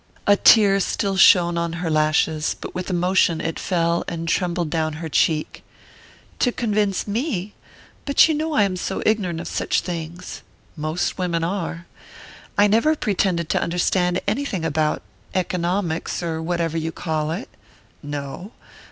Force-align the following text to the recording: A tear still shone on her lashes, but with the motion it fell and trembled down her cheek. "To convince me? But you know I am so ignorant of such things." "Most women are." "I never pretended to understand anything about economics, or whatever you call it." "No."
A 0.25 0.35
tear 0.35 0.79
still 0.79 1.15
shone 1.15 1.59
on 1.59 1.73
her 1.73 1.91
lashes, 1.91 2.55
but 2.59 2.73
with 2.73 2.87
the 2.87 2.93
motion 2.95 3.39
it 3.39 3.59
fell 3.59 4.03
and 4.07 4.27
trembled 4.27 4.71
down 4.71 4.93
her 4.93 5.07
cheek. 5.09 5.63
"To 6.39 6.51
convince 6.51 7.05
me? 7.05 7.53
But 8.05 8.27
you 8.27 8.33
know 8.33 8.53
I 8.53 8.63
am 8.63 8.77
so 8.77 9.03
ignorant 9.05 9.39
of 9.39 9.47
such 9.47 9.81
things." 9.81 10.41
"Most 10.75 11.19
women 11.19 11.43
are." 11.43 11.85
"I 12.57 12.65
never 12.65 12.95
pretended 12.95 13.47
to 13.49 13.61
understand 13.61 14.19
anything 14.27 14.65
about 14.65 15.03
economics, 15.35 16.23
or 16.23 16.41
whatever 16.41 16.79
you 16.79 16.91
call 16.91 17.29
it." 17.29 17.47
"No." 18.01 18.53